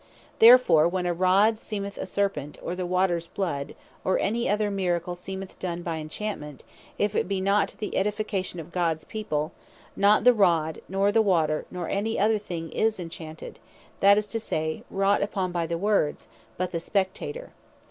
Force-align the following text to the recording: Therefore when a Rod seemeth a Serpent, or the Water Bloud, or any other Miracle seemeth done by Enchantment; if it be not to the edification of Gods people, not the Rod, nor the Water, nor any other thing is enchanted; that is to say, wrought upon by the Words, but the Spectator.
Therefore 0.39 0.87
when 0.87 1.05
a 1.05 1.13
Rod 1.13 1.59
seemeth 1.59 1.95
a 1.99 2.07
Serpent, 2.07 2.57
or 2.63 2.73
the 2.73 2.87
Water 2.87 3.21
Bloud, 3.35 3.75
or 4.03 4.17
any 4.17 4.49
other 4.49 4.71
Miracle 4.71 5.13
seemeth 5.13 5.59
done 5.59 5.83
by 5.83 5.97
Enchantment; 5.99 6.63
if 6.97 7.13
it 7.13 7.27
be 7.27 7.39
not 7.39 7.69
to 7.69 7.77
the 7.77 7.95
edification 7.95 8.59
of 8.59 8.71
Gods 8.71 9.05
people, 9.05 9.51
not 9.95 10.23
the 10.23 10.33
Rod, 10.33 10.81
nor 10.89 11.11
the 11.11 11.21
Water, 11.21 11.65
nor 11.69 11.87
any 11.87 12.17
other 12.19 12.39
thing 12.39 12.71
is 12.71 12.99
enchanted; 12.99 13.59
that 13.99 14.17
is 14.17 14.25
to 14.25 14.39
say, 14.39 14.81
wrought 14.89 15.21
upon 15.21 15.51
by 15.51 15.67
the 15.67 15.77
Words, 15.77 16.27
but 16.57 16.71
the 16.71 16.79
Spectator. 16.79 17.51